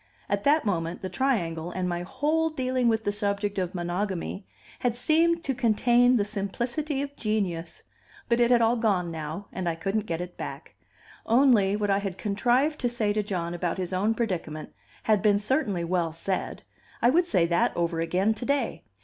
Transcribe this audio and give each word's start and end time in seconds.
At 0.27 0.43
that 0.45 0.65
moment, 0.65 1.03
the 1.03 1.09
triangle, 1.09 1.69
and 1.69 1.87
my 1.87 2.01
whole 2.01 2.49
dealing 2.49 2.87
with 2.87 3.03
the 3.03 3.11
subject 3.11 3.59
of 3.59 3.75
monogamy, 3.75 4.47
had 4.79 4.97
seemed 4.97 5.43
to 5.43 5.53
contain 5.53 6.17
the 6.17 6.25
simplicity 6.25 7.03
of 7.03 7.15
genius; 7.15 7.83
but 8.27 8.39
it 8.39 8.49
had 8.49 8.63
all 8.63 8.77
gone 8.77 9.11
now, 9.11 9.45
and 9.53 9.69
I 9.69 9.75
couldn't 9.75 10.07
get 10.07 10.19
it 10.19 10.37
back; 10.37 10.73
only, 11.27 11.75
what 11.75 11.91
I 11.91 11.99
had 11.99 12.17
contrived 12.17 12.79
to 12.79 12.89
say 12.89 13.13
to 13.13 13.21
John 13.21 13.53
about 13.53 13.77
his 13.77 13.93
own 13.93 14.15
predicament 14.15 14.73
had 15.03 15.21
been 15.21 15.37
certainly 15.37 15.83
well 15.83 16.13
said; 16.13 16.63
I 16.99 17.11
would 17.11 17.27
say 17.27 17.45
that 17.45 17.71
over 17.77 17.99
again 18.01 18.33
to 18.33 18.45
day. 18.47 18.81